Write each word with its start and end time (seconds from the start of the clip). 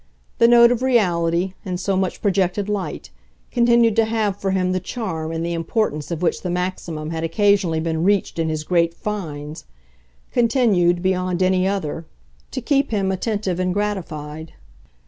The 0.39 0.47
note 0.47 0.71
of 0.71 0.81
reality, 0.81 1.53
in 1.63 1.77
so 1.77 1.95
much 1.95 2.23
projected 2.23 2.67
light, 2.67 3.11
continued 3.51 3.95
to 3.97 4.05
have 4.05 4.35
for 4.35 4.49
him 4.49 4.71
the 4.71 4.79
charm 4.79 5.31
and 5.31 5.45
the 5.45 5.53
importance 5.53 6.09
of 6.09 6.23
which 6.23 6.41
the 6.41 6.49
maximum 6.49 7.11
had 7.11 7.23
occasionally 7.23 7.79
been 7.79 8.03
reached 8.03 8.39
in 8.39 8.49
his 8.49 8.63
great 8.63 8.95
"finds" 8.95 9.65
continued, 10.31 11.03
beyond 11.03 11.43
any 11.43 11.67
other, 11.67 12.05
to 12.49 12.61
keep 12.61 12.89
him 12.89 13.11
attentive 13.11 13.59
and 13.59 13.75
gratified. 13.75 14.53